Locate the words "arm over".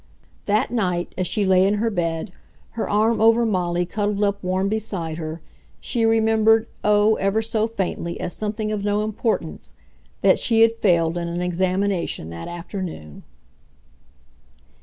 2.89-3.45